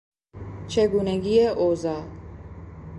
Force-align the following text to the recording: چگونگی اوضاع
چگونگی 0.67 1.45
اوضاع 1.47 2.03